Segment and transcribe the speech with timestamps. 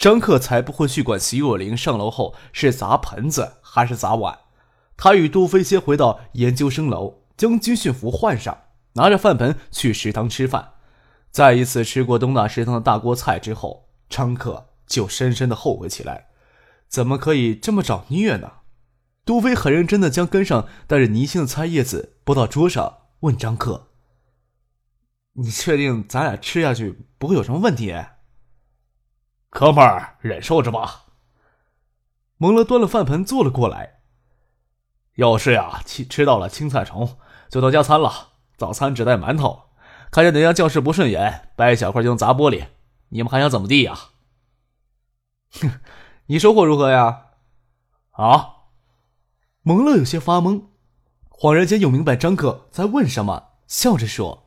[0.00, 4.38] 张克才不会去管席若琳上楼后是砸盆子还是砸碗。
[4.96, 8.62] 他与杜飞先回到研究生楼，将军训服换上，
[8.94, 10.72] 拿着饭盆去食堂吃饭。
[11.30, 16.28] 再一次吃过东大食堂的大锅菜之后，张克就深深的后悔起来：
[16.88, 18.50] 怎么可以这么找虐呢？
[19.26, 23.88] 杜飞很认真的将根上带着泥腥的菜叶子拨到桌上，问张克
[25.36, 27.94] ：“你确定咱俩吃下去不会有什么问题？”
[29.50, 31.06] 哥们儿，忍受着吧。
[32.36, 34.00] 蒙勒端了饭盆坐了过来。
[35.16, 37.18] 要是呀，吃吃到了青菜虫，
[37.50, 38.28] 就当加餐了。
[38.56, 39.64] 早餐只带馒头，
[40.10, 42.68] 看见哪家教室不顺眼，掰一小块就能砸玻璃。
[43.08, 43.98] 你们还想怎么地呀？
[45.50, 45.80] 哼，
[46.26, 47.26] 你收获如何呀？
[48.12, 48.54] 啊？
[49.62, 50.66] 蒙勒有些发懵，
[51.28, 54.44] 恍然间又明白张克在问什么，笑着说：“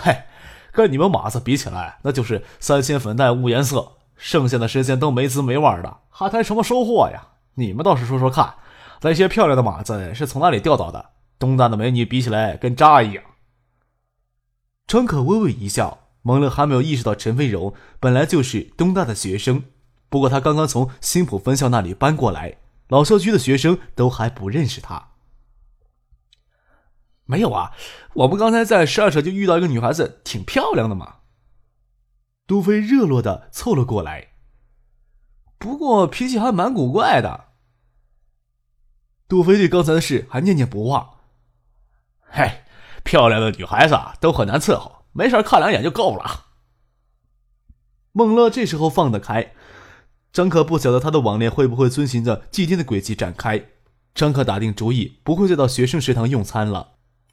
[0.00, 0.28] 嗨。”
[0.72, 7.28] 跟你们马子比起来，那就是三鲜粉黛无颜色，剩下的时间都没滋没味的，还谈什么收获呀？
[7.54, 8.54] 你们倒是说说看，
[9.02, 11.10] 那些漂亮的马子是从哪里钓到的？
[11.38, 13.22] 东大的美女比起来跟渣一样。
[14.86, 19.64] 张可微微一笑，蒙勒还没有意识到陈飞柔本来就是东大的学生，
[20.08, 22.56] 不过他刚刚从新浦分校那里搬过来，
[22.88, 25.08] 老校区的学生都还不认识他。
[27.24, 27.72] 没有啊，
[28.14, 31.16] 我们刚才在十二车就遇到一个女孩子，挺漂亮的嘛。
[32.46, 34.32] 杜飞热络的凑了过来，
[35.56, 37.46] 不过脾气还蛮古怪的。
[39.28, 41.20] 杜飞对刚才的事还念念不忘。
[42.20, 42.64] 嘿，
[43.02, 46.46] 漂亮的女孩子啊都很难伺候，没事看两眼就够了。
[48.10, 49.54] 孟乐这时候放得开，
[50.32, 53.64] 张可不晓得他的网恋会不会遵循着既定的轨迹展开。
[54.14, 56.91] 张可打定主意，不会再到学生食堂用餐了。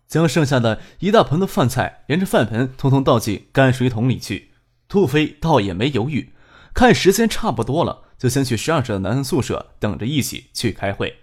[0.09, 4.49] 将剩下的一大盆的饭菜沿着饭盆通通倒进泔水桶里去。
[4.87, 6.33] 杜飞倒也没犹豫，
[6.73, 11.15] 看时间差不多了，就先去十二舍的男生宿舍等着一起去开会。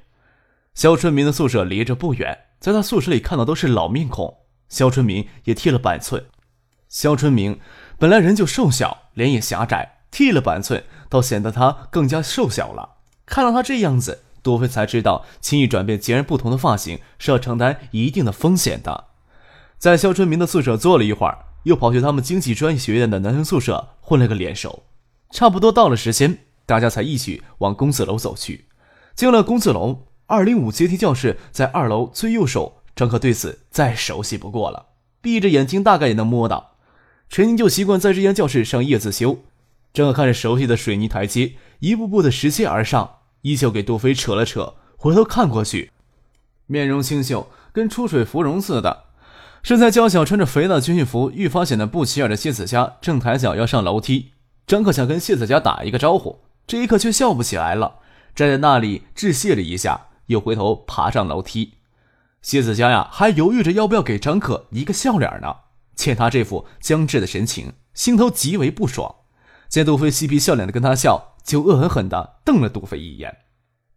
[0.73, 4.39] 肖春明的宿舍离着不远，在他宿舍里看到都是老面孔。
[4.69, 6.27] 肖春明也剃了板寸。
[6.89, 7.59] 肖春明
[7.99, 12.99] 本来人就瘦小，脸也狭窄，剃了板寸倒显得他更加瘦小了。
[13.25, 14.26] 看到他这样子。
[14.47, 19.07] 杜飞才知道，轻易转变截然不同的发型是要承担一定的风险的。
[19.77, 24.85] 在肖春明的宿舍坐了一会儿，又跑去他们经济专业学院的男生宿舍混了个脸熟。
[25.33, 28.67] 差不多到了时间，大家才一起往公子楼走去。
[29.17, 32.83] 进了公子楼，二零五阶梯教室在二楼最右手。
[32.95, 34.87] 张可对此再熟悉不过了，
[35.21, 36.77] 闭着眼睛大概也能摸到。
[37.29, 39.41] 陈宁就习惯在这间教室上夜自修。
[39.93, 43.16] 张可看着熟悉的水泥台阶，一步步的拾阶而上。
[43.47, 45.93] 依旧给杜飞扯了扯，回头看过去，
[46.67, 49.05] 面容清秀，跟出水芙蓉似的，
[49.63, 54.33] 身材娇小，穿着肥大军训服，愈发显得不起眼的谢子佳正抬脚要上楼梯。
[54.67, 58.01] 张克想跟谢子佳打一个招呼，这一刻却笑不起来了，
[58.35, 61.75] 站在那里致谢了一下，又回头爬上楼梯。
[62.43, 65.55] 谢子佳呀，还犹豫着要不要给张克一个笑脸呢。
[65.95, 69.15] 见他这副僵滞的神情，心头极为不爽。
[69.69, 71.36] 见杜飞嬉皮笑脸的跟他笑。
[71.47, 73.35] 就恶狠狠地瞪了杜飞一眼，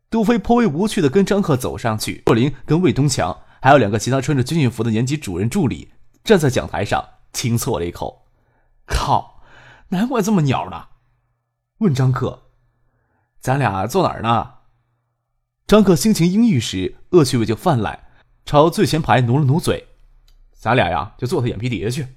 [0.09, 2.21] 杜飞颇为无趣地跟张克走上去。
[2.27, 5.91] 若琳跟魏东强还有两个其他穿着军训服的年级主任助理
[6.23, 8.27] 站在讲台上，轻啜了一口
[8.85, 9.41] ：“靠，
[9.89, 10.85] 难怪这么鸟呢。”
[11.79, 12.43] 问张克
[13.41, 14.53] ：“咱俩坐哪儿呢？”
[15.65, 17.99] 张克心情阴郁时，恶趣味就泛滥，
[18.45, 19.87] 朝最前排努了努嘴
[20.53, 22.07] ：“咱俩呀，就坐他眼皮底下去。”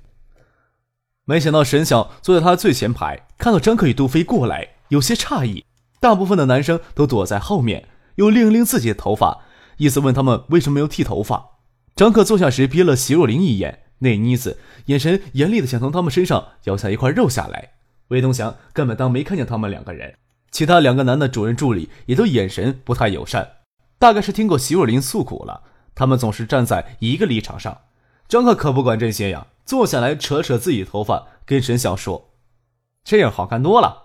[1.25, 4.72] 没想到沈晓坐在他最前排，看到张克与杜飞过来。
[4.93, 5.65] 有些诧异，
[6.01, 9.41] 大部分的男生都躲在后面，又拎了拎自己的头发，
[9.79, 11.61] 意思问他们为什么没有剃头发。
[11.97, 17.71] 张克坐下时瞥了席若琳一眼，那妮子眼神严厉的想从他们身上咬下一块肉下来。
[18.09, 20.15] 魏东祥根本当没看见他们两个人，
[20.51, 23.51] 其他两个男的主任助理也都眼神不太友善，
[23.99, 25.63] 大概是听过席若琳诉苦了。
[25.95, 27.79] 他们总是站在一个立场上。
[28.29, 32.35] 张克可不管这些呀，坐下来扯扯自己头发，跟沈晓说
[33.03, 34.01] ：“这样好看多了。”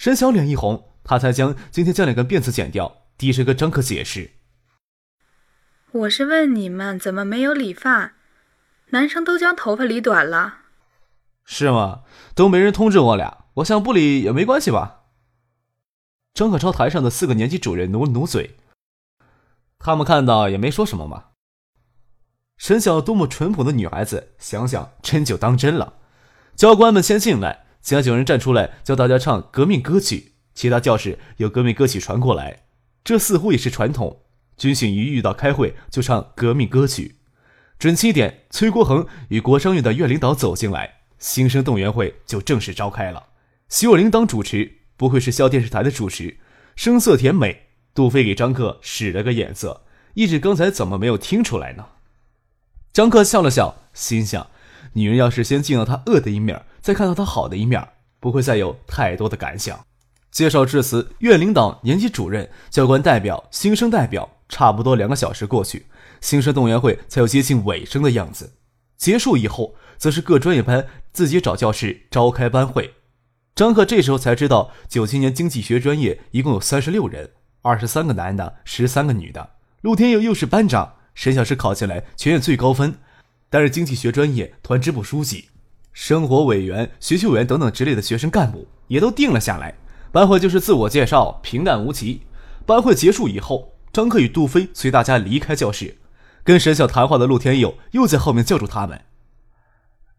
[0.00, 4.30] 沈晓脸一红，他才将今天将两根辫子剪掉，低声跟张可解释
[5.92, 8.14] ：“我是问你们怎么没有理发？
[8.92, 10.60] 男生都将头发理短了，
[11.44, 12.04] 是吗？
[12.34, 15.02] 都没人通知我俩，我想不理也没关系吧？”
[16.32, 18.56] 张可朝台上的四个年级主任努了努嘴，
[19.78, 21.24] 他们看到也没说什么嘛。
[22.56, 25.98] 沈晓多么淳朴的女孩子，想想真就当真了。
[26.56, 32.64] 教官们先进来，其他九人站出来教大家唱革命歌曲，其他教室有革命歌曲传过来，
[33.02, 34.22] 这似乎也是传统。
[34.56, 37.16] 军训一遇到开会就唱革命歌曲。
[37.78, 43.28] 准七点，崔国恒与国商院的院领导走进来，新生动员会就正式召开了。
[43.70, 46.36] 徐若琳当主持，不愧是校电视台的主持，
[46.76, 47.68] 声色甜美。
[47.92, 49.82] 杜飞给张克使了个眼色，
[50.14, 51.86] 一直刚才怎么没有听出来呢？
[52.92, 54.46] 张克笑了笑，心想：
[54.92, 57.86] 女人要是先见到他恶的一面，再看到他好的一面，
[58.18, 59.78] 不会再有太多的感想。
[60.30, 65.86] 介绍至此，院领导、年级主任、教官代表、新生代表，差不多两个小时过去。
[66.20, 68.52] 新生动员会才有接近尾声的样子。
[68.96, 72.94] 结束以后，则是各专业班自己找教室召开班会。
[73.54, 77.30] 张克这时候才知道，九七年经济学专业一共有三十六人，
[77.62, 79.50] 二十三个男的，十三个女的。
[79.80, 82.94] 陆天佑又是班长，沈小是考进来全院最高分，
[83.48, 85.48] 担任经济学专业团支部书记、
[85.92, 89.74] 生活委员、学习委员等等之类的学生干部也都定了下来。
[90.12, 92.22] 班会就是自我介绍，平淡无奇。
[92.66, 95.98] 班会结束以后，张克与杜飞随大家离开教室。
[96.42, 99.02] 跟沈晓谈话的陆天佑又在后面叫住他们：“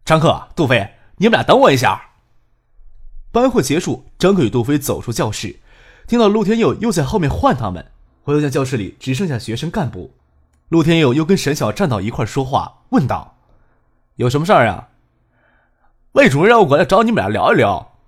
[0.04, 2.10] 张克、杜飞，你们俩等我一下。”
[3.32, 5.56] 班会结束，张克与杜飞走出教室，
[6.06, 7.90] 听到陆天佑又在后面唤他们，
[8.22, 10.14] 回头见教室里只剩下学生干部。
[10.68, 13.36] 陆天佑又跟沈晓站到一块说话，问道
[14.16, 14.90] ：“有什么事儿啊？”
[16.12, 17.98] 魏主任让我过来找你们俩聊一聊。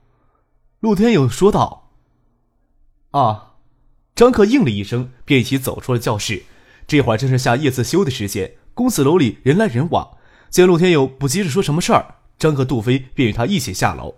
[0.80, 1.90] 陆天佑说道
[3.12, 3.52] ：“啊。”
[4.14, 6.44] 张克应了一声，便一起走出了教室。
[6.86, 10.18] 这会儿正是下夜自修的时间，公子楼里人来人往。
[10.50, 14.14] 见陆天佑不急着说什么事儿，张克、杜飞便与他一起下楼。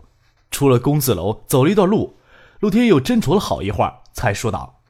[0.50, 2.18] 出了公子楼，走了一段路，
[2.60, 4.82] 陆天佑斟酌了好一会儿，才说道：“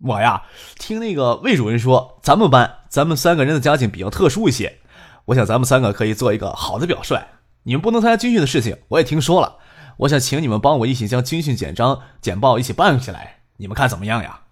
[0.00, 0.44] 我呀，
[0.78, 4.78] 听那个魏主任说，咱们班咱们三个人的家境比较特殊一些，
[5.26, 7.18] 我想咱们三个可以做一个好的表率。
[7.64, 9.58] 你们不能参加军训的事情，我也听说了。
[9.98, 14.42] 我想请你们帮我一起将军训简章、简报一起办起来，你们看怎么样呀？”“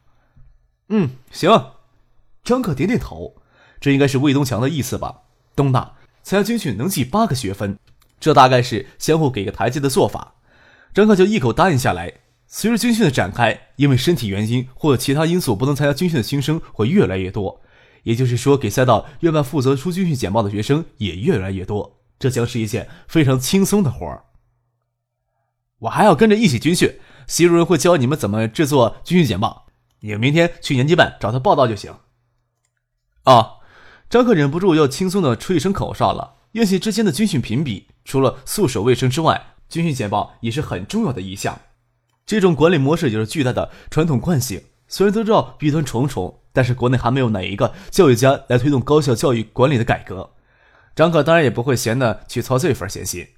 [0.90, 1.50] 嗯，行。”
[2.42, 3.36] 张克点点头，
[3.80, 5.22] 这应该是魏东强的意思吧？
[5.54, 7.78] 东大参加军训能记八个学分，
[8.20, 10.34] 这大概是相互给个台阶的做法。
[10.92, 12.12] 张克就一口答应下来。
[12.48, 17.60] 随着军训的展开，因为身体原因或者其他因素不能参加军训的新生会越来越多，
[18.04, 21.95] 也就是说，给赛道院办负责出军训简报的学生也越来越多。
[22.18, 24.24] 这将是一件非常轻松的活儿。
[25.80, 29.66] 我还要跟着一起军训，习主任会教你们怎么制作军训简报。
[30.00, 31.94] 你们明天去年级办找他报道就行。
[33.24, 33.54] 啊！
[34.08, 36.34] 张克忍不住要轻松的吹一声口哨了。
[36.52, 41.60] 院系之间的军训评比，除了宿舍卫生之外，军训简报也是很重要的一项。
[42.24, 44.62] 这种管理模式有着巨大的传统惯性。
[44.88, 50.30] 虽然都知道弊端重重，但是国内还没有哪一个教育家来推动高校教育管理的改革。
[50.96, 53.28] 张克当然也不会闲的去操这份闲心，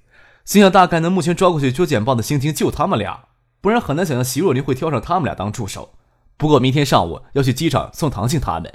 [0.45, 3.25] 心想大概能目前抓过去做简报的心情就他们俩，
[3.59, 5.93] 不然很难想象席若琳会挑上他们俩当助手。
[6.37, 8.73] 不过明天上午要去机场送唐静他们。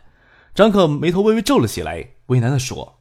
[0.54, 3.00] 张克眉头微微皱了起来，为难的说：“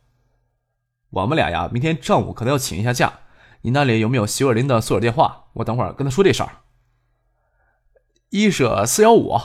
[1.12, 3.20] 我们俩呀，明天上午可能要请一下假。
[3.62, 5.48] 你那里有没有徐若琳的宿舍电话？
[5.56, 6.62] 我等会儿跟他说这事儿。”
[8.32, 9.38] 一舍四幺五，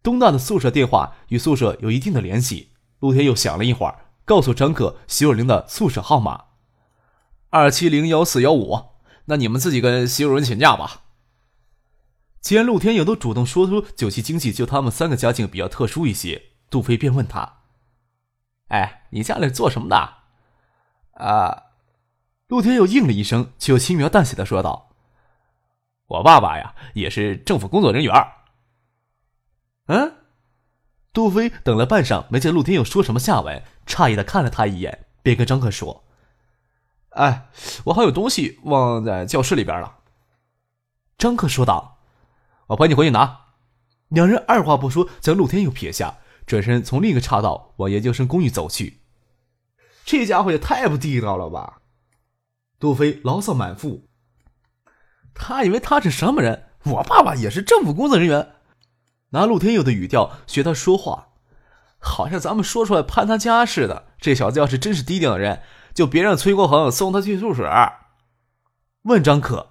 [0.00, 2.70] 东大的宿舍电话与宿舍有一定的联系。
[3.00, 6.44] 陆天又想了一会儿，告诉张克徐若琳的宿舍号码：
[7.48, 8.96] 二七零幺四幺五。
[9.26, 11.04] 那你们自己跟徐若琳请假吧。
[12.40, 17.60] 既然陆天佑都主动说出九七经济就他们三个家境比较特殊一些，杜飞便问他
[18.68, 20.14] ：“哎，你家里做什么的？”
[21.14, 21.62] 啊，
[22.48, 24.90] 陆天佑应了一声，却又轻描淡写的说道
[26.06, 28.12] ：“我爸爸呀，也是政府工作人员。”
[29.86, 30.14] 嗯，
[31.12, 36.04] 杜飞等了半晌，没见陆天佑说什么下文，诧异的看了他一眼，便跟张克说
[37.10, 37.48] ：“哎，
[37.84, 39.98] 我好有东西忘在教室里边了。”
[41.16, 41.94] 张克说道。
[42.68, 43.42] 我陪你回去拿。
[44.08, 49.02] 两人二话不说，将陆天佑撇下，转身从另一个岔道往研究生公寓走去。
[50.04, 51.78] 这家伙也太不地道了吧！
[52.80, 54.08] 杜飞牢骚满腹。
[55.32, 56.70] 他以为他是什么人？
[56.84, 58.54] 我爸爸也是政府工作人员。
[59.30, 61.28] 拿陆天佑的语调学他说话，
[62.06, 64.06] 好像咱们说出来攀他家似的。
[64.20, 65.60] 这小子要是真是低调的人，
[65.92, 67.68] 就别让崔国恒送他去宿舍。
[69.02, 69.70] 问张可。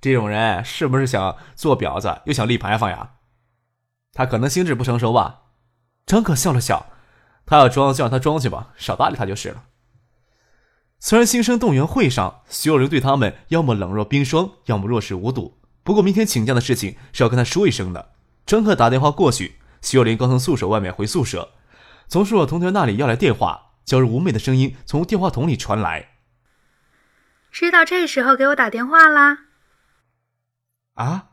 [0.00, 3.10] 这种人是不是想做婊子又想立牌坊呀？
[4.14, 5.42] 他可能心智不成熟吧。
[6.06, 6.86] 张可笑了笑，
[7.44, 9.64] 他要装就让他装去吧，少搭理他就是了。
[10.98, 18.12] 虽然新生动员会上，所有人对他们要么冷若冰霜，要么若视无睹，不过明天请假的事情是要跟他说一声的。
[18.46, 21.54] 张克打电话过去，徐若琳刚从宿舍外面回宿舍，
[22.08, 26.10] 从宿舍同学那里要来电话，娇柔妩媚的声音从电话筒里传来
[27.50, 29.38] ：“知道这时候给我打电话啦？”
[30.94, 31.26] 啊！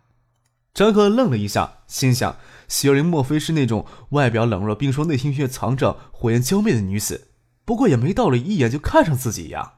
[0.74, 2.38] 张克愣了一下，心想：
[2.68, 7.32] 徐若琳莫非是那种外表冷若冰霜、内心却藏着火焰娇媚的女子？
[7.66, 9.74] 不过也没道理一眼就看上自己呀。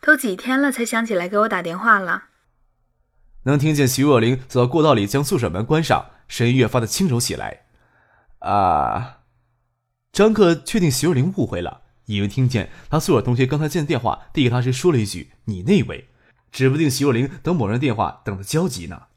[0.00, 2.24] 都几天了才想起来给我打电话了。
[3.44, 7.66] 能听见徐若琳走到过道里，将宿舍门关上，声音越发的轻柔起来。
[8.38, 9.18] 啊！
[10.12, 16.08] 张克确定徐若琳误会了，以为听见他宿舍同学刚才接的电话递给他时说了一句“你那位”，
[16.50, 19.08] 指不定徐若琳等某人电话等的焦急呢。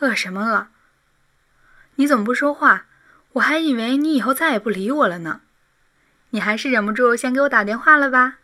[0.00, 0.68] 饿什么饿？
[1.96, 2.86] 你怎么不说话？
[3.34, 5.42] 我还以为你以后再也不理我了呢。
[6.30, 8.38] 你还是忍不住先给我打电话了吧？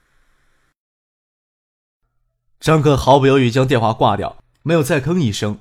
[2.61, 5.59] 张克毫不犹豫将电话挂掉，没有再吭一声。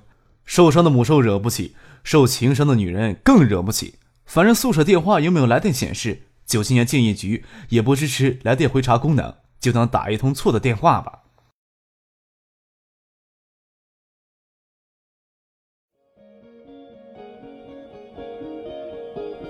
[0.50, 4.00] 受伤的母兽惹不起，受情伤的女人更惹不起。
[4.25, 11.20] 反正宿舍电话又没有来电显示，九七年建业局也不支持来电回查功能，就当打一通错的电话吧。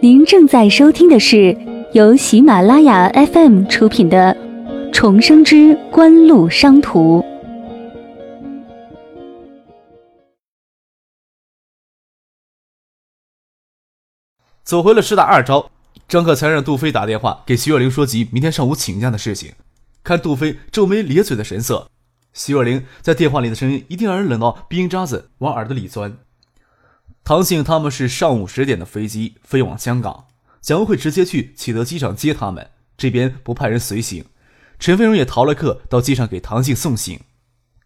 [0.01, 1.57] 您正在收听的是。
[1.93, 4.37] 由喜马拉雅 FM 出品的
[4.93, 7.19] 《重生之官路商途》，
[14.63, 15.71] 走回了师大二招，
[16.07, 19.53] 张克才让杜飞打电话给徐若琳说及明天上午请假的事情。
[20.03, 21.89] 看杜飞皱眉咧嘴的神色，
[22.33, 26.17] 徐若琳在电话里的声音一定让人冷到冰渣子往耳朵里钻。
[27.23, 30.25] 唐信他们是上午十点的飞机飞往香港。
[30.61, 34.25] 蒋文会直接去启德机场接他们，这边不派人随行。
[34.77, 37.21] 陈飞荣也逃了课，到机场给唐静送行。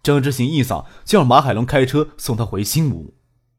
[0.02, 3.14] 张之行一早就让马海龙开车送他回新屋。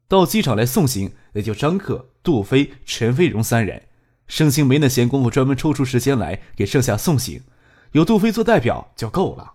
[0.09, 3.83] 到机场来送行，也就张克、杜飞、陈飞荣三人。
[4.27, 7.43] 盛兴没那闲工夫专门抽出时间来给剩下送行，
[7.93, 9.53] 有杜飞做代表就够了。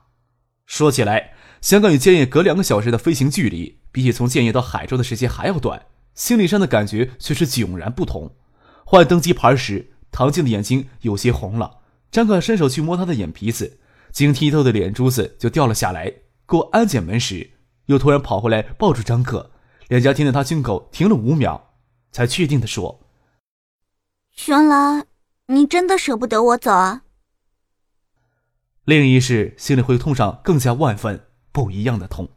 [0.67, 8.35] 说起来，香港与建业隔两个小时的飞行距离，比起从建业到海州的时间还要短，心理上的感觉却是迥然不同。
[8.85, 11.79] 换登机牌时，唐静的眼睛有些红了。
[12.11, 13.79] 张可伸手去摸她的眼皮子，
[14.11, 16.13] 晶剔透的脸珠子就掉了下来。
[16.45, 17.49] 过安检门时，
[17.87, 19.49] 又突然跑回来抱住张可，
[19.87, 21.68] 脸颊贴着他胸口停了五秒，
[22.11, 22.99] 才确定的说
[24.47, 25.05] ：“原来
[25.47, 27.03] 你真的舍不得我走啊？”
[28.85, 32.29] 另一世心里会痛上更加万分不一样的痛。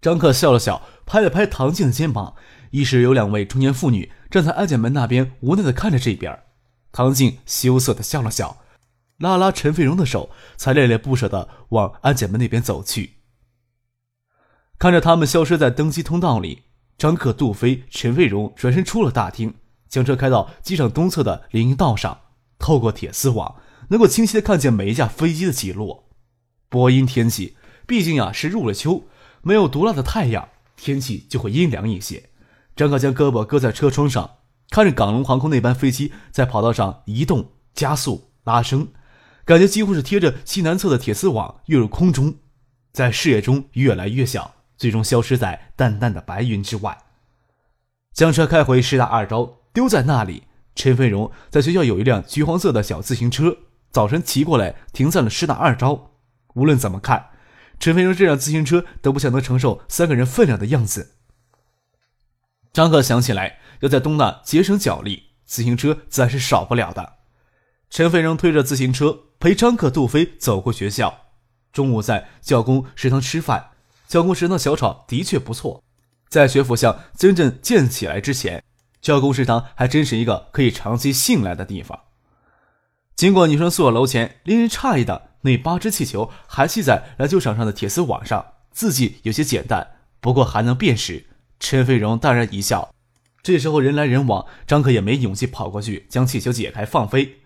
[0.00, 2.36] 张克笑了笑，拍了拍唐静的肩膀。
[2.70, 6.44] 一时有两位中年妇女站在安检门那边，无奈的看着这边。
[6.92, 8.62] 唐静羞涩的笑了笑，
[9.18, 13.16] 拉拉陈飞荣的手，才恋恋不舍的往安检门那边走去。
[14.78, 16.62] 看着他们消失在登机通道里，
[17.00, 19.54] 张克、杜飞、陈卫荣转身出了大厅，
[19.88, 22.20] 将车开到机场东侧的林荫道上。
[22.58, 23.56] 透过铁丝网，
[23.88, 26.10] 能够清晰的看见每一架飞机的起落。
[26.68, 29.04] 播音天气，毕竟呀是入了秋，
[29.40, 32.28] 没有毒辣的太阳，天气就会阴凉一些。
[32.76, 34.32] 张克将胳膊搁在车窗上，
[34.68, 38.86] 看着港龙航空那班飞机在跑道上移动、加速、拉升，
[39.46, 42.34] 感觉几乎是贴着西南侧的铁丝网跃入空中，
[42.92, 46.96] 在视野中越来越小，最终消失在淡淡的白云之外。
[48.14, 50.44] 将车开回师大二招，丢在那里。
[50.74, 53.58] 陈飞荣在学校有一辆橘黄色的小自行车，
[53.90, 56.12] 早晨骑过来停在了师大二招。
[56.54, 57.28] 无论怎么看，
[57.78, 61.16] 陈飞荣这辆自行车都不像能承受三个人分量的样子。
[62.72, 67.16] 张克想起来要在东大节省脚力，自行车自然是少不了的。
[67.90, 71.26] 陈飞荣推着自行车陪张克、杜飞走过学校。
[71.70, 73.69] 中午在教工食堂吃饭，
[74.10, 75.84] 教工食堂小炒的确不错。
[76.28, 78.60] 在学府巷真正建起来之前，
[79.00, 81.96] 教工食堂还真是一个可以长期信赖的地方。
[83.14, 89.86] 经过女生宿舍楼前，令人诧异的那八只气球还系在篮球场上的铁丝网上，字迹有些简单，
[90.20, 91.26] 不过还能辨识。
[91.60, 92.92] 陈飞荣淡然一笑，
[93.44, 97.36] 这时候人来人往，张可也没勇气跑过去将气球解开放飞，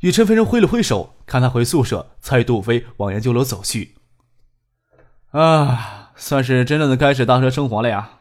[0.00, 3.96] 与陈飞荣挥了挥手，看他回宿舍，才与杜飞往研究楼走去。
[5.32, 8.20] 啊，算是真正的开始大学生活了呀！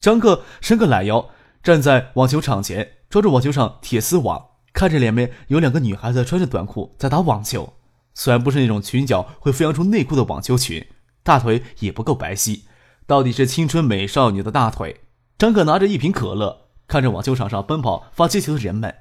[0.00, 1.30] 张克伸个懒腰，
[1.62, 7.74] 站在网球场前，抓住网球场铁丝网，看着两边有两个女孩子穿着短裤在打网球，
[8.12, 10.84] 虽然不是那种裙角会飞扬出内裤的网球裙，
[11.22, 12.62] 大腿也不够白皙。
[13.06, 15.02] 到底是青春美少女的大腿。
[15.38, 18.96] 张克拿着一瓶可乐，看着网球场上奔跑发接球的人们，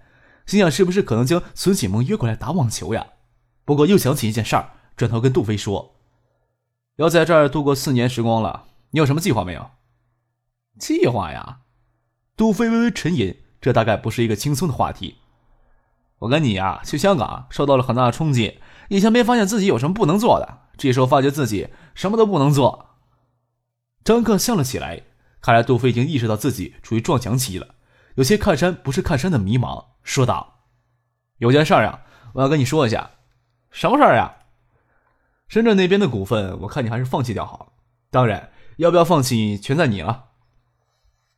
[0.45, 3.07] 心想：是不是可能将孙启萌约过来打网球呀？
[3.65, 5.95] 不过又想起一件事儿，转头跟杜飞说
[6.99, 9.71] ：“要在这儿度过四年时光了，你有什么计划没有？
[10.77, 11.59] 计划呀？
[12.35, 15.15] 杜飞微微沉吟，这大概不是一个轻松的话题。
[16.17, 22.97] 我跟你呀，去香港受到了很大的冲击，以前没发现自己有什么不能做的，这时候发觉自己什么都不能做。
[24.03, 25.03] 张克笑了起来，
[25.39, 27.75] 看来杜飞已经意识到自己处于撞墙期了，
[28.15, 30.65] 有些看山不是看山的迷茫，说道
[31.39, 32.01] ：“有件事儿啊，
[32.33, 33.11] 我要跟你说一下。
[33.71, 34.35] 什么事儿呀？
[35.49, 37.65] 深圳那边的股份，我看你还是放弃掉好了。
[38.09, 40.25] 当然，要不要放弃，全在你了。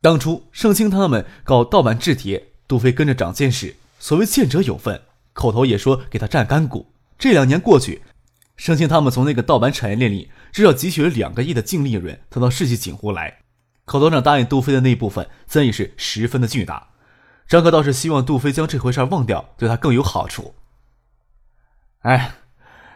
[0.00, 5.00] 当初盛清他们搞盗版制铁，杜飞跟着长见识。”所谓见者有份，
[5.32, 6.92] 口头也说给他占干股。
[7.18, 8.02] 这两年过去，
[8.56, 13.38] 盛清他们从那个盗版产业链里至少汲取了两个亿的净利润，投到世纪锦湖来。
[13.84, 16.88] 口头上答应杜飞的那部分，自然是十分的巨大。
[17.48, 20.54] 张克倒是希望杜飞将这回事忘掉，对他更有好处。
[22.00, 22.34] 哎，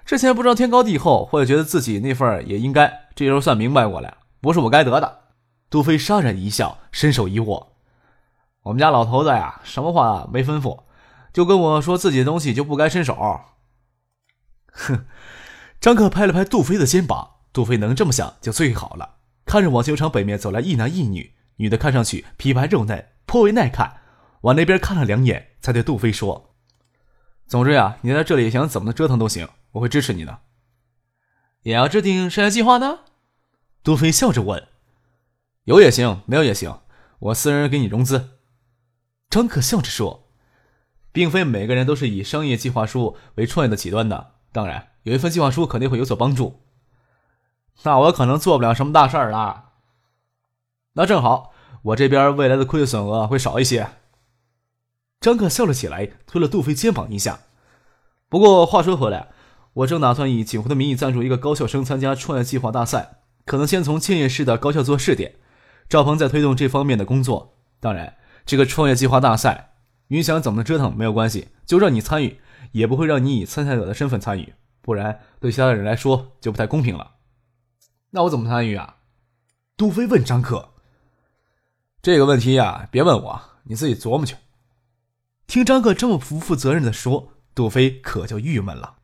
[0.07, 5.19] 之前不知道天高地厚，或者觉得自己那份也应该，这时候算明白过来，不是我该得的。
[5.69, 7.73] 杜飞沙然一笑，伸手一握
[8.63, 10.85] ：“我们家老头子呀，什么话没吩咐。”
[11.35, 13.15] 就跟我说自己的东西就不该伸手。
[14.73, 15.05] 哼，
[15.81, 17.33] 张克拍了拍杜飞的肩膀。
[17.53, 19.17] 杜飞能这么想就最好了。
[19.45, 23.99] 看着网球场北面走来一男一女，女的看上去皮白肉嫩，颇为耐看。
[24.43, 26.55] 往那边看了两眼，才对杜飞说
[27.49, 30.41] ：“总之呀，你在这里想怎么折腾都行，我会支持你的。
[31.63, 32.99] 也要制定生涯计划呢？”
[33.83, 34.69] 杜飞笑着问
[35.65, 36.81] ：“有也行，没有也行，
[37.21, 38.39] 我私人给你融资。”
[39.31, 40.25] 张可笑着说。
[41.17, 46.61] 并非每个人都是以商业计划书为创业的起端的，当然有一份计划书肯定会有所帮助。
[47.85, 49.71] 那我可能做不了什么大事儿了。
[50.93, 51.55] 那正好，
[51.85, 53.93] 我这边未来的亏损额会少一些。
[55.19, 57.41] 张克笑了起来，推了杜飞肩膀一下。
[58.29, 59.33] 不过话说回来，
[59.77, 65.35] 我正打算以锦湖的名义赞助一个高校生参加创业计划大赛，可能先从建业市的高校做试点。
[65.87, 67.59] 赵鹏在推动这方面的工作。
[67.79, 69.75] 当然，这个创业计划大赛。
[70.09, 72.41] 你想怎么折腾没有关系，就让你参与，
[72.73, 77.17] 也不会让你以参赛者的身份参与，不然对其他的人来说就不太公平了。
[78.13, 78.97] 那我怎么参与啊？
[79.77, 80.71] 杜飞问张克。
[82.01, 84.37] 这个问题呀，别问我，你自己琢磨去。
[85.47, 88.96] 听张克这么不负责任的说，杜飞可就郁闷了。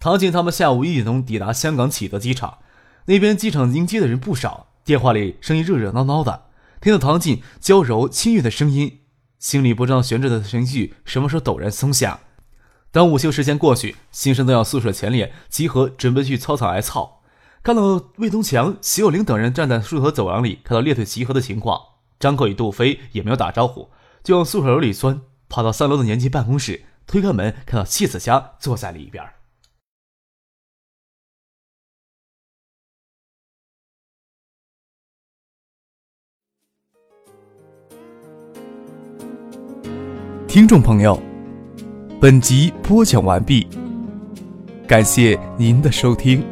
[0.00, 2.60] 唐静他们下午一点钟抵达香港启德机场，
[3.04, 6.44] 那边机场迎接的人不少，电话里声音热热闹闹的，
[6.80, 9.00] 听到唐静娇柔亲悦的声音。
[9.38, 12.20] 心里不知道悬着的情绪什么时候陡然松下。
[12.90, 17.20] 当午休时间过去，新生都要宿舍前列集合，准备去操场挨操。
[17.62, 21.78] 看到魏东强、席有灵等人站在宿舍走廊里，看到列队集合的情况，
[22.18, 23.90] 张克与杜飞也没有打招呼，
[24.24, 29.22] 就往宿舍楼里钻，跑到三楼的年级办公室，推开门，看到谢子佳坐在了一边。
[40.52, 41.16] 听众朋友，
[42.20, 43.68] 本集播讲完毕，
[44.84, 46.44] 感谢您的收听。